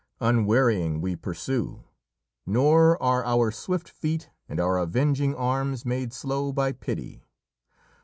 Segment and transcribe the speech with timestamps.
[0.19, 1.83] Unwearying we pursue,
[2.47, 7.27] nor are our swift feet and our avenging arms made slow by pity.